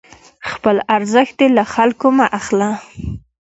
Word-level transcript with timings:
خپل 0.51 0.75
ارزښت 0.95 1.33
دې 1.39 1.47
له 1.57 1.63
خلکو 1.73 2.07
مه 2.17 2.25
اخله، 2.39 2.69